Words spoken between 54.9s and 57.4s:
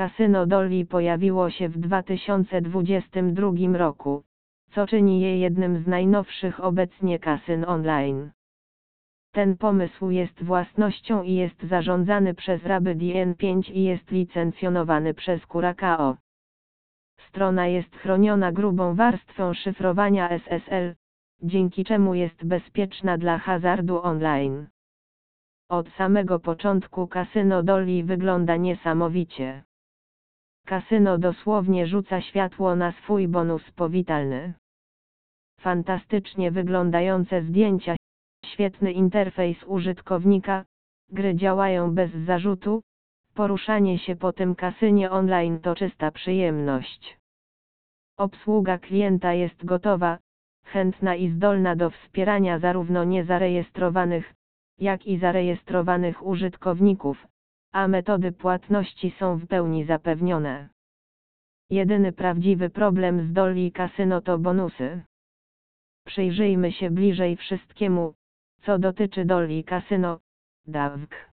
i zarejestrowanych użytkowników,